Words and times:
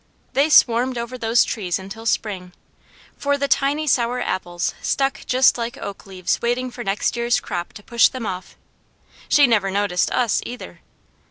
They 0.33 0.49
swarmed 0.49 0.97
over 0.97 1.15
those 1.15 1.43
trees 1.43 1.77
until 1.77 2.07
spring, 2.07 2.53
for 3.19 3.37
the 3.37 3.47
tiny 3.47 3.85
sour 3.85 4.19
apples 4.19 4.73
stuck 4.81 5.21
just 5.27 5.59
like 5.59 5.77
oak 5.77 6.07
leaves 6.07 6.41
waiting 6.41 6.71
for 6.71 6.83
next 6.83 7.15
year's 7.15 7.39
crop 7.39 7.71
to 7.73 7.83
push 7.83 8.07
them 8.07 8.25
off. 8.25 8.55
She 9.29 9.45
never 9.45 9.69
noticed 9.69 10.09
us, 10.11 10.41
either. 10.43 10.81